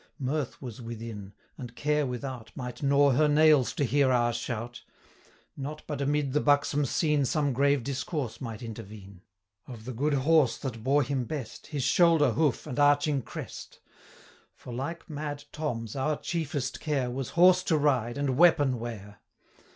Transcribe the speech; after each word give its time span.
Mirth 0.17 0.59
was 0.59 0.81
within; 0.81 1.31
and 1.59 1.75
care 1.75 2.07
without 2.07 2.47
200 2.55 2.57
Might 2.57 2.81
gnaw 2.81 3.11
her 3.11 3.27
nails 3.27 3.71
to 3.73 3.83
hear 3.85 4.11
our 4.11 4.33
shout. 4.33 4.81
Not 5.55 5.83
but 5.85 6.01
amid 6.01 6.33
the 6.33 6.41
buxom 6.41 6.85
scene 6.85 7.23
Some 7.23 7.53
grave 7.53 7.83
discourse 7.83 8.41
might 8.41 8.63
intervene 8.63 9.21
Of 9.67 9.85
the 9.85 9.93
good 9.93 10.15
horse 10.15 10.57
that 10.57 10.83
bore 10.83 11.03
him 11.03 11.25
best, 11.25 11.67
His 11.67 11.83
shoulder, 11.83 12.31
hoof, 12.31 12.65
and 12.65 12.79
arching 12.79 13.21
crest: 13.21 13.73
205 14.59 14.63
For, 14.63 14.73
like 14.73 15.07
mad 15.07 15.43
Tom's, 15.51 15.95
our 15.95 16.17
chiefest 16.19 16.79
care, 16.79 17.11
Was 17.11 17.29
horse 17.37 17.61
to 17.65 17.77
ride, 17.77 18.17
and 18.17 18.35
weapon 18.39 18.79
wear. 18.79 19.19